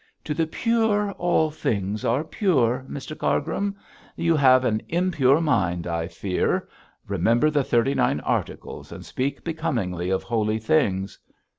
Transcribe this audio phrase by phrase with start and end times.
[0.23, 3.75] 'To the pure all things are pure, Mr Cargrim;
[4.15, 6.67] you have an impure mind, I fear.
[7.07, 11.19] Remember the Thirty Nine Articles and speak becomingly of holy things.